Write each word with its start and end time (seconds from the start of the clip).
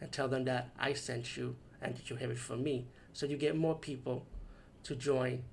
and 0.00 0.10
tell 0.12 0.28
them 0.28 0.44
that 0.44 0.70
I 0.78 0.92
sent 0.92 1.36
you 1.36 1.56
and 1.80 1.96
that 1.96 2.10
you 2.10 2.16
have 2.16 2.30
it 2.30 2.38
from 2.38 2.62
me. 2.62 2.86
So 3.12 3.26
you 3.26 3.36
get 3.36 3.56
more 3.56 3.74
people 3.74 4.26
to 4.84 4.94
join 4.94 5.44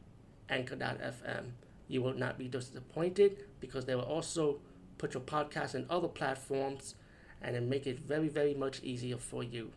Anchor.fm. 0.50 1.52
You 1.88 2.02
will 2.02 2.14
not 2.14 2.38
be 2.38 2.48
disappointed 2.48 3.38
because 3.60 3.86
they 3.86 3.96
will 3.96 4.04
also 4.04 4.60
put 4.98 5.14
your 5.14 5.24
podcast 5.24 5.76
in 5.76 5.86
other 5.90 6.08
platforms 6.08 6.96
and 7.42 7.56
then 7.56 7.70
make 7.70 7.88
it 7.88 8.00
very, 8.00 8.28
very 8.28 8.54
much 8.54 8.82
easier 8.84 9.18
for 9.18 9.44
you. 9.44 9.72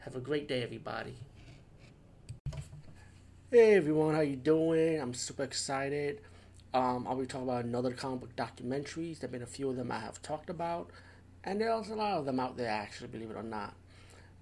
Have 0.00 0.14
a 0.14 0.20
great 0.20 0.46
day, 0.46 0.62
everybody. 0.62 1.16
Hey 3.50 3.74
everyone, 3.74 4.14
how 4.14 4.20
you 4.22 4.36
doing? 4.36 5.00
I'm 5.00 5.14
super 5.14 5.44
excited. 5.44 6.20
Um, 6.74 7.06
I'll 7.08 7.16
be 7.16 7.26
talking 7.26 7.48
about 7.48 7.64
another 7.64 7.92
comic 7.92 8.20
book 8.20 8.36
documentaries. 8.36 9.20
There've 9.20 9.32
been 9.32 9.42
a 9.42 9.46
few 9.46 9.70
of 9.70 9.76
them 9.76 9.90
I 9.90 10.00
have 10.00 10.20
talked 10.20 10.50
about, 10.50 10.90
and 11.46 11.60
there's 11.60 11.88
a 11.88 11.94
lot 11.94 12.18
of 12.18 12.26
them 12.26 12.40
out 12.40 12.56
there 12.56 12.68
actually, 12.68 13.06
believe 13.06 13.30
it 13.30 13.36
or 13.36 13.42
not. 13.42 13.74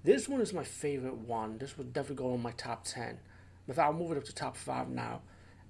This 0.02 0.28
one 0.28 0.40
is 0.40 0.52
my 0.52 0.64
favorite 0.64 1.18
one. 1.18 1.58
This 1.58 1.78
would 1.78 1.92
definitely 1.92 2.24
go 2.24 2.34
in 2.34 2.42
my 2.42 2.52
top 2.52 2.84
ten. 2.84 3.18
If 3.68 3.78
I'll 3.78 3.92
move 3.92 4.12
it 4.12 4.18
up 4.18 4.24
to 4.24 4.34
top 4.34 4.56
five 4.56 4.88
now. 4.88 5.20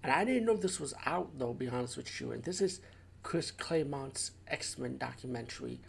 And 0.03 0.13
I 0.13 0.25
didn't 0.25 0.45
know 0.45 0.57
this 0.57 0.81
was 0.81 0.95
out 1.05 1.39
though, 1.39 1.53
be 1.53 1.69
honest 1.69 1.97
with 1.97 2.21
you. 2.21 2.33
And 2.33 2.43
this 2.43 2.61
is 2.61 2.81
Chris 3.23 3.51
Claremont's 3.51 4.31
X 4.49 4.79
Men 4.79 4.97
documentary. 4.97 5.81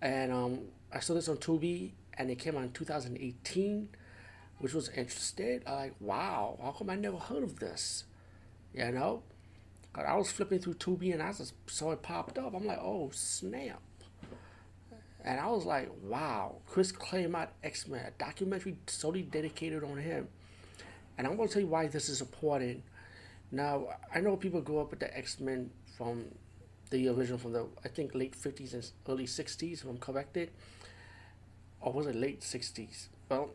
And 0.00 0.32
um, 0.32 0.58
I 0.92 1.00
saw 1.00 1.14
this 1.14 1.28
on 1.28 1.36
Tubi, 1.36 1.92
and 2.18 2.28
it 2.28 2.38
came 2.38 2.56
out 2.56 2.64
in 2.64 2.72
2018, 2.72 3.88
which 4.58 4.74
was 4.74 4.88
interesting. 4.88 5.62
I'm 5.66 5.74
like, 5.74 5.94
wow, 6.00 6.58
how 6.60 6.72
come 6.72 6.90
I 6.90 6.96
never 6.96 7.18
heard 7.18 7.44
of 7.44 7.60
this? 7.60 8.04
You 8.74 8.90
know, 8.90 9.22
I 9.94 10.16
was 10.16 10.32
flipping 10.32 10.58
through 10.58 10.74
Tubi 10.74 11.12
and 11.12 11.22
I 11.22 11.32
just 11.32 11.54
saw 11.66 11.92
it 11.92 12.02
popped 12.02 12.38
up. 12.38 12.54
I'm 12.54 12.66
like, 12.66 12.80
oh 12.80 13.10
snap! 13.12 13.80
And 15.24 15.38
I 15.38 15.48
was 15.48 15.64
like, 15.64 15.88
wow, 16.02 16.56
Chris 16.66 16.90
Claremont 16.90 17.50
X 17.62 17.86
Men, 17.86 18.04
a 18.04 18.10
documentary 18.22 18.76
solely 18.86 19.22
dedicated 19.22 19.84
on 19.84 19.98
him. 19.98 20.28
And 21.16 21.26
I'm 21.26 21.36
going 21.36 21.48
to 21.48 21.54
tell 21.54 21.62
you 21.62 21.68
why 21.68 21.86
this 21.86 22.08
is 22.08 22.20
important. 22.20 22.82
Now, 23.50 23.86
I 24.14 24.20
know 24.20 24.36
people 24.36 24.60
grew 24.60 24.80
up 24.80 24.90
with 24.90 25.00
the 25.00 25.16
X 25.16 25.38
Men 25.38 25.70
from 25.96 26.24
the 26.90 27.08
original, 27.08 27.38
from 27.38 27.52
the, 27.52 27.66
I 27.84 27.88
think, 27.88 28.14
late 28.14 28.34
50s 28.34 28.74
and 28.74 28.90
early 29.08 29.26
60s, 29.26 29.72
if 29.74 29.84
I'm 29.84 29.98
corrected. 29.98 30.50
Or 31.80 31.92
was 31.92 32.06
it 32.06 32.16
late 32.16 32.40
60s? 32.40 33.06
Well, 33.28 33.50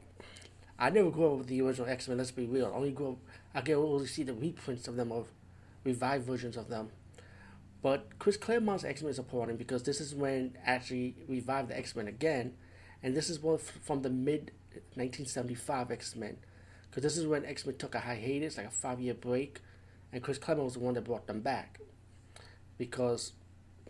I 0.79 0.89
never 0.89 1.09
grew 1.09 1.31
up 1.31 1.37
with 1.39 1.47
the 1.47 1.61
original 1.61 1.89
X 1.89 2.07
Men, 2.07 2.17
let's 2.17 2.31
be 2.31 2.45
real. 2.45 2.67
I 2.67 2.75
only 2.75 2.91
grew 2.91 3.11
up, 3.11 3.17
I 3.55 3.61
can 3.61 3.75
only 3.75 4.07
see 4.07 4.23
the 4.23 4.33
reprints 4.33 4.87
of 4.87 4.95
them 4.95 5.11
of 5.11 5.27
revived 5.83 6.25
versions 6.25 6.57
of 6.57 6.69
them. 6.69 6.89
But 7.81 8.17
Chris 8.19 8.37
Claremont's 8.37 8.83
X 8.83 9.01
Men 9.01 9.11
is 9.11 9.19
important 9.19 9.57
because 9.57 9.83
this 9.83 10.01
is 10.01 10.15
when 10.15 10.57
actually 10.65 11.15
revived 11.27 11.69
the 11.69 11.77
X 11.77 11.95
Men 11.95 12.07
again, 12.07 12.53
and 13.03 13.15
this 13.15 13.29
is 13.29 13.39
one 13.39 13.57
from 13.57 14.01
the 14.01 14.09
mid 14.09 14.51
1975 14.95 15.91
X 15.91 16.15
Men, 16.15 16.37
because 16.89 17.03
this 17.03 17.17
is 17.17 17.27
when 17.27 17.45
X 17.45 17.65
Men 17.65 17.77
took 17.77 17.95
a 17.95 17.99
hiatus, 17.99 18.57
like 18.57 18.67
a 18.67 18.71
five 18.71 18.99
year 18.99 19.13
break, 19.13 19.61
and 20.11 20.23
Chris 20.23 20.37
Claremont 20.37 20.65
was 20.65 20.73
the 20.73 20.79
one 20.79 20.95
that 20.95 21.03
brought 21.03 21.27
them 21.27 21.41
back, 21.41 21.79
because 22.77 23.33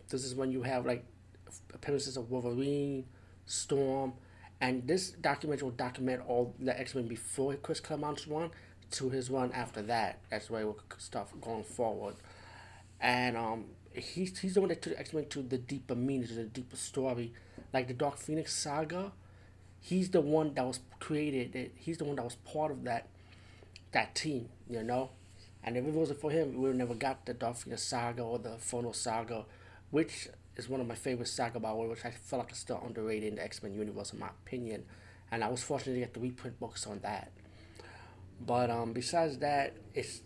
this 0.10 0.26
is 0.26 0.36
when 0.36 0.52
you 0.52 0.64
have 0.64 0.86
like 0.86 1.06
appearances 1.74 2.18
of 2.18 2.30
Wolverine, 2.30 3.06
Storm, 3.46 4.14
and 4.60 4.86
this 4.88 5.12
documentary 5.12 5.66
will 5.66 5.72
document 5.72 6.22
all 6.28 6.56
the 6.60 6.78
X 6.78 6.94
Men 6.94 7.08
before 7.08 7.56
Chris 7.56 7.80
Claremont's 7.80 8.28
run 8.28 8.52
to 8.92 9.10
his 9.10 9.30
run 9.30 9.52
after 9.54 9.82
that. 9.84 10.20
That's 10.30 10.50
where 10.50 10.66
we'll 10.66 10.80
start 10.98 11.30
going 11.42 11.64
forward. 11.64 12.16
And 13.00 13.38
um, 13.38 13.66
he's, 13.94 14.38
he's 14.40 14.56
the 14.56 14.62
one 14.62 14.70
that 14.70 14.82
took 14.82 14.98
X 14.98 15.14
Men 15.14 15.26
to 15.30 15.42
the 15.42 15.58
deeper 15.58 15.96
meaning, 15.96 16.28
to 16.28 16.34
the 16.34 16.44
deeper 16.44 16.76
story. 16.76 17.34
Like 17.74 17.88
the 17.88 17.94
Dark 17.94 18.18
Phoenix 18.18 18.54
saga, 18.54 19.12
he's 19.80 20.10
the 20.10 20.22
one 20.22 20.54
that 20.56 20.66
was 20.66 20.80
created, 21.00 21.72
he's 21.76 21.98
the 21.98 22.06
one 22.06 22.16
that 22.16 22.24
was 22.24 22.36
part 22.36 22.72
of 22.72 22.84
that 22.86 23.08
that 23.92 24.16
team, 24.16 24.50
you 24.70 24.84
know? 24.84 25.12
And 25.64 25.76
if 25.76 25.86
it 25.86 25.94
wasn't 25.94 26.22
for 26.22 26.32
him, 26.32 26.54
we 26.54 26.70
would 26.70 26.76
never 26.76 26.94
got 26.94 27.26
the 27.26 27.34
Dark 27.34 27.58
Phoenix 27.58 27.84
saga 27.84 28.22
or 28.22 28.40
the 28.40 28.58
Phono 28.58 28.96
saga, 28.96 29.46
which 29.92 30.28
is 30.56 30.70
one 30.70 30.82
of 30.82 30.88
my 30.88 30.96
favorite 30.96 31.28
saga 31.28 31.60
by 31.60 31.74
way, 31.74 31.88
which 31.88 32.06
I 32.06 32.12
feel 32.12 32.40
like 32.40 32.52
is 32.52 32.58
still 32.58 32.82
underrated 32.86 33.30
in 33.30 33.36
the 33.36 33.44
X 33.44 33.62
Men 33.64 33.74
universe, 33.74 34.14
in 34.14 34.20
my 34.20 34.30
opinion. 34.30 34.86
And 35.32 35.44
I 35.44 35.50
was 35.50 35.62
fortunate 35.62 35.96
to 35.96 36.00
get 36.00 36.14
the 36.14 36.20
reprint 36.20 36.60
books 36.60 36.88
on 36.88 37.00
that. 37.00 37.32
But 38.46 38.70
um, 38.70 38.94
besides 38.94 39.40
that, 39.40 39.74
it's 39.94 40.22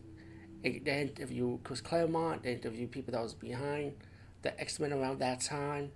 they 0.63 1.01
interview 1.01 1.57
Chris 1.63 1.81
Claremont. 1.81 2.43
They 2.43 2.53
interview 2.53 2.87
people 2.87 3.13
that 3.13 3.21
was 3.21 3.33
behind 3.33 3.93
the 4.41 4.59
X 4.59 4.79
Men 4.79 4.93
around 4.93 5.19
that 5.19 5.41
time, 5.41 5.91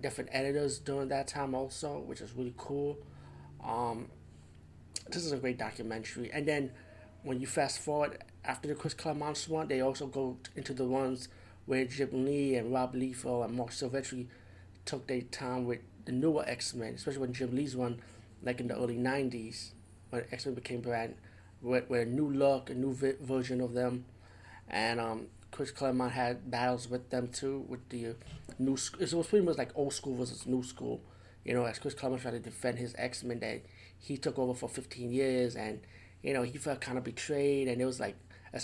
different 0.00 0.30
editors 0.32 0.78
during 0.78 1.08
that 1.08 1.28
time 1.28 1.54
also, 1.54 1.98
which 2.00 2.20
is 2.20 2.32
really 2.34 2.54
cool. 2.56 2.98
Um, 3.64 4.08
this 5.10 5.24
is 5.24 5.32
a 5.32 5.36
great 5.36 5.58
documentary. 5.58 6.30
And 6.32 6.46
then 6.46 6.70
when 7.22 7.40
you 7.40 7.46
fast 7.46 7.78
forward 7.78 8.22
after 8.44 8.68
the 8.68 8.74
Chris 8.74 8.94
Claremont 8.94 9.46
one, 9.48 9.68
they 9.68 9.80
also 9.80 10.06
go 10.06 10.36
into 10.56 10.74
the 10.74 10.84
ones 10.84 11.28
where 11.66 11.84
Jim 11.84 12.24
Lee 12.26 12.56
and 12.56 12.72
Rob 12.72 12.94
Liefeld 12.94 13.46
and 13.46 13.56
Marc 13.56 13.70
Silvestri 13.70 14.26
took 14.84 15.06
their 15.06 15.22
time 15.22 15.64
with 15.64 15.80
the 16.04 16.12
newer 16.12 16.44
X 16.46 16.74
Men, 16.74 16.94
especially 16.94 17.20
when 17.20 17.32
Jim 17.32 17.54
Lee's 17.54 17.74
one, 17.74 18.00
like 18.42 18.60
in 18.60 18.68
the 18.68 18.76
early 18.76 18.96
'90s, 18.96 19.70
when 20.10 20.24
X 20.30 20.44
Men 20.44 20.54
became 20.54 20.82
brand 20.82 21.14
with, 21.64 21.88
with 21.88 22.02
a 22.02 22.04
new 22.04 22.30
look, 22.30 22.70
a 22.70 22.74
new 22.74 22.92
vi- 22.92 23.14
version 23.20 23.60
of 23.60 23.72
them, 23.72 24.04
and 24.68 25.00
um, 25.00 25.26
Chris 25.50 25.70
Claremont 25.70 26.12
had 26.12 26.50
battles 26.50 26.88
with 26.88 27.10
them 27.10 27.28
too 27.28 27.64
with 27.68 27.88
the 27.88 28.14
new. 28.58 28.76
It 29.00 29.12
was 29.12 29.26
pretty 29.26 29.44
much 29.44 29.58
like 29.58 29.70
old 29.74 29.92
school 29.92 30.16
versus 30.16 30.46
new 30.46 30.62
school, 30.62 31.00
you 31.44 31.54
know. 31.54 31.64
As 31.64 31.78
Chris 31.78 31.94
Claremont 31.94 32.22
tried 32.22 32.32
to 32.32 32.40
defend 32.40 32.78
his 32.78 32.94
X 32.98 33.24
Men 33.24 33.40
that 33.40 33.62
he 33.98 34.16
took 34.16 34.38
over 34.38 34.54
for 34.54 34.68
15 34.68 35.12
years, 35.12 35.56
and 35.56 35.80
you 36.22 36.32
know 36.32 36.42
he 36.42 36.58
felt 36.58 36.80
kind 36.80 36.98
of 36.98 37.04
betrayed, 37.04 37.68
and 37.68 37.80
it 37.80 37.86
was 37.86 38.00
like 38.00 38.16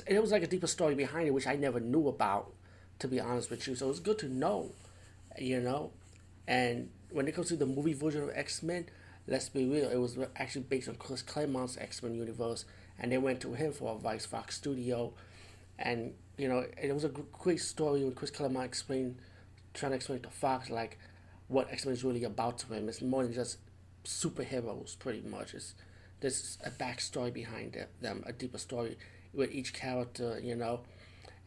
it 0.07 0.21
was 0.21 0.31
like 0.31 0.43
a 0.43 0.47
deeper 0.47 0.67
story 0.67 0.95
behind 0.95 1.27
it, 1.27 1.35
which 1.35 1.47
I 1.47 1.57
never 1.57 1.81
knew 1.81 2.09
about, 2.09 2.53
to 3.01 3.09
be 3.09 3.21
honest 3.21 3.51
with 3.51 3.67
you. 3.67 3.75
So 3.75 3.87
it 3.87 3.89
was 3.89 4.01
good 4.01 4.19
to 4.21 4.29
know, 4.29 4.71
you 5.39 5.61
know, 5.61 5.93
and 6.47 6.91
when 7.11 7.27
it 7.29 7.35
comes 7.35 7.49
to 7.49 7.57
the 7.57 7.67
movie 7.67 7.95
version 7.95 8.23
of 8.23 8.31
X 8.35 8.63
Men, 8.63 8.87
let's 9.31 9.49
be 9.49 9.65
real, 9.65 9.89
it 9.89 9.97
was 9.97 10.19
actually 10.37 10.63
based 10.63 10.89
on 10.89 10.97
Chris 10.97 11.23
Claremont's 11.23 11.79
X 11.79 12.03
Men 12.03 12.15
universe 12.15 12.65
and 12.99 13.11
they 13.11 13.19
went 13.19 13.41
to 13.41 13.55
him 13.55 13.73
for 13.73 13.97
advice, 13.97 14.27
Fox 14.27 14.57
Studio, 14.57 15.13
and 15.79 16.13
you 16.37 16.49
know 16.49 16.67
it 16.81 16.93
was 16.93 17.05
a 17.05 17.09
great 17.09 17.61
story 17.61 18.05
when 18.05 18.13
Chris 18.13 18.31
Claremont 18.31 18.67
explained, 18.67 19.17
trying 19.73 19.93
to 19.93 19.97
explain 19.97 20.21
to 20.21 20.29
Fox 20.29 20.69
like 20.69 20.99
what 21.49 21.71
X 21.71 21.87
Men 21.87 21.95
is 21.95 22.05
really 22.05 22.25
about 22.25 22.59
to 22.59 22.75
him. 22.75 22.89
It's 22.89 23.01
more 23.01 23.23
than 23.23 23.33
just 23.33 23.59
superheroes, 24.05 24.99
pretty 24.99 25.23
much. 25.23 25.55
It's 25.55 25.75
there's 26.21 26.59
a 26.65 26.71
backstory 26.71 27.33
behind 27.33 27.79
them, 28.03 28.23
a 28.27 28.33
deeper 28.33 28.59
story 28.59 28.99
with 29.33 29.51
each 29.53 29.73
character, 29.73 30.39
you 30.43 30.55
know, 30.55 30.81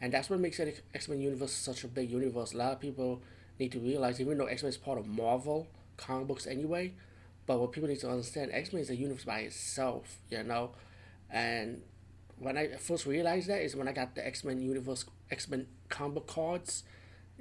and 0.02 0.12
that's 0.12 0.30
what 0.30 0.40
makes 0.40 0.58
the 0.58 0.74
X 0.96 1.08
Men 1.08 1.22
universe 1.22 1.52
such 1.52 1.84
a 1.84 1.88
big 1.88 2.10
universe. 2.10 2.54
A 2.54 2.58
lot 2.58 2.74
of 2.74 2.80
people 2.80 3.22
need 3.60 3.72
to 3.74 3.80
realize, 3.80 4.20
even 4.20 4.38
though 4.38 4.46
X 4.46 4.64
Men 4.64 4.70
is 4.70 4.78
part 4.78 4.98
of 4.98 5.06
Marvel 5.06 5.68
comic 5.98 6.28
books 6.28 6.48
anyway, 6.48 6.94
but 7.46 7.60
what 7.60 7.72
people 7.72 7.90
need 7.90 8.00
to 8.00 8.10
understand, 8.10 8.52
X 8.54 8.74
Men 8.74 8.82
is 8.82 8.90
a 8.90 8.96
universe 8.96 9.26
by 9.26 9.40
itself, 9.40 10.18
you 10.30 10.44
know 10.44 10.72
and 11.34 11.82
when 12.38 12.58
I 12.58 12.76
first 12.78 13.06
realized 13.06 13.50
that 13.50 13.62
is 13.62 13.76
when 13.76 13.88
I 13.88 13.92
got 13.92 14.16
the 14.16 14.26
X 14.26 14.44
Men 14.44 14.62
Universe 14.62 15.06
X 15.32 15.50
Men 15.50 15.68
combo 15.90 16.22
cards. 16.22 16.84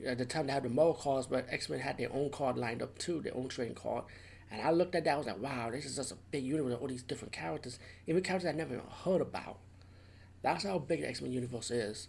At 0.04 0.16
the 0.16 0.24
time 0.24 0.46
they 0.46 0.54
had 0.54 0.62
the 0.62 0.70
Marvel 0.70 0.94
cards, 0.94 1.26
but 1.26 1.46
X 1.50 1.68
Men 1.68 1.80
had 1.80 1.98
their 1.98 2.12
own 2.12 2.30
card 2.30 2.56
lined 2.56 2.82
up 2.82 2.98
too, 2.98 3.20
their 3.20 3.36
own 3.36 3.48
trading 3.48 3.74
card. 3.74 4.04
And 4.50 4.62
I 4.62 4.70
looked 4.70 4.94
at 4.94 5.04
that, 5.04 5.14
I 5.14 5.16
was 5.16 5.26
like, 5.26 5.40
wow, 5.40 5.70
this 5.70 5.84
is 5.84 5.96
just 5.96 6.12
a 6.12 6.16
big 6.30 6.44
universe, 6.44 6.76
all 6.80 6.86
these 6.88 7.02
different 7.02 7.32
characters, 7.32 7.78
even 8.06 8.22
characters 8.22 8.48
I 8.48 8.52
never 8.52 8.74
even 8.74 8.86
heard 9.04 9.20
about. 9.20 9.58
That's 10.42 10.64
how 10.64 10.78
big 10.78 11.02
the 11.02 11.08
X 11.08 11.20
Men 11.20 11.32
universe 11.32 11.70
is. 11.70 12.08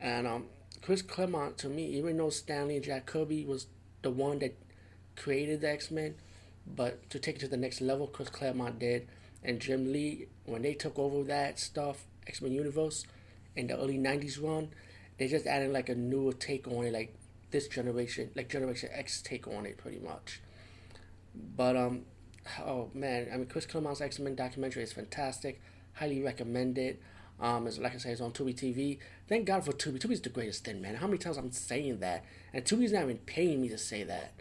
And 0.00 0.26
um, 0.26 0.46
Chris 0.80 1.02
Claremont, 1.02 1.58
to 1.58 1.68
me, 1.68 1.86
even 1.86 2.16
though 2.16 2.30
Stan 2.30 2.68
Lee 2.68 2.76
and 2.76 2.84
Jack 2.84 3.06
Kirby 3.06 3.44
was 3.44 3.66
the 4.02 4.10
one 4.10 4.38
that 4.38 4.56
created 5.16 5.60
the 5.60 5.70
X 5.70 5.90
Men, 5.90 6.14
but 6.66 7.08
to 7.10 7.18
take 7.18 7.36
it 7.36 7.40
to 7.40 7.48
the 7.48 7.56
next 7.56 7.80
level, 7.80 8.06
Chris 8.06 8.28
Claremont 8.28 8.78
did 8.78 9.08
and 9.44 9.60
Jim 9.60 9.92
Lee, 9.92 10.26
when 10.44 10.62
they 10.62 10.74
took 10.74 10.98
over 10.98 11.24
that 11.24 11.58
stuff, 11.58 12.04
X 12.26 12.40
Men 12.40 12.52
Universe, 12.52 13.04
in 13.56 13.66
the 13.66 13.76
early 13.76 13.98
'90s 13.98 14.42
run, 14.42 14.68
they 15.18 15.28
just 15.28 15.46
added 15.46 15.72
like 15.72 15.88
a 15.88 15.94
newer 15.94 16.32
take 16.32 16.68
on 16.68 16.84
it, 16.84 16.92
like 16.92 17.14
this 17.50 17.68
generation, 17.68 18.30
like 18.34 18.48
Generation 18.48 18.88
X 18.92 19.20
take 19.20 19.48
on 19.48 19.66
it, 19.66 19.76
pretty 19.76 19.98
much. 19.98 20.40
But 21.56 21.76
um, 21.76 22.02
oh 22.60 22.90
man, 22.94 23.28
I 23.32 23.36
mean, 23.36 23.46
Chris 23.46 23.66
Claremont's 23.66 24.00
X 24.00 24.18
Men 24.18 24.34
documentary 24.34 24.82
is 24.84 24.92
fantastic. 24.92 25.60
Highly 25.94 26.22
recommend 26.22 26.78
it. 26.78 27.02
Um, 27.40 27.66
it's, 27.66 27.78
like 27.78 27.94
I 27.94 27.98
say, 27.98 28.12
it's 28.12 28.20
on 28.20 28.30
Tubi 28.30 28.54
TV. 28.54 28.98
Thank 29.28 29.46
God 29.46 29.64
for 29.64 29.72
Tubi. 29.72 29.98
Tubi's 29.98 30.20
the 30.20 30.28
greatest 30.28 30.64
thing, 30.64 30.80
man. 30.80 30.94
How 30.94 31.06
many 31.08 31.18
times 31.18 31.36
I'm 31.36 31.50
saying 31.50 31.98
that, 31.98 32.24
and 32.52 32.64
Tubi's 32.64 32.92
not 32.92 33.02
even 33.02 33.18
paying 33.18 33.60
me 33.60 33.68
to 33.70 33.78
say 33.78 34.04
that. 34.04 34.32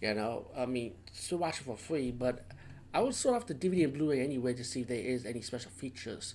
You 0.00 0.14
know, 0.14 0.46
I 0.56 0.66
mean, 0.66 0.94
still 1.12 1.38
watch 1.38 1.60
it 1.60 1.64
for 1.64 1.76
free, 1.76 2.10
but 2.10 2.44
I 2.92 3.00
would 3.00 3.14
sort 3.14 3.36
off 3.36 3.46
the 3.46 3.54
DVD 3.54 3.84
and 3.84 3.94
Blu-ray 3.94 4.20
anyway 4.20 4.54
to 4.54 4.64
see 4.64 4.82
if 4.82 4.88
there 4.88 4.98
is 4.98 5.24
any 5.24 5.40
special 5.40 5.70
features. 5.70 6.34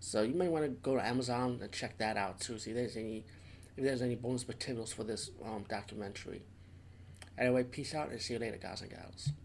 So 0.00 0.22
you 0.22 0.34
might 0.34 0.50
want 0.50 0.64
to 0.64 0.70
go 0.70 0.94
to 0.94 1.04
Amazon 1.04 1.58
and 1.60 1.72
check 1.72 1.98
that 1.98 2.16
out 2.16 2.40
too. 2.40 2.58
See 2.58 2.70
if 2.70 2.76
there's 2.76 2.96
any 2.96 3.24
if 3.76 3.84
there's 3.84 4.02
any 4.02 4.16
bonus 4.16 4.46
materials 4.46 4.92
for 4.92 5.04
this 5.04 5.30
um, 5.44 5.64
documentary. 5.68 6.42
Anyway, 7.36 7.62
peace 7.64 7.94
out 7.94 8.10
and 8.10 8.20
see 8.20 8.34
you 8.34 8.40
later, 8.40 8.56
guys 8.56 8.80
and 8.82 8.90
gals. 8.90 9.30